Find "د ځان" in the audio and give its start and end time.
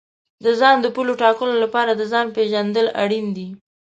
0.43-0.75, 1.95-2.25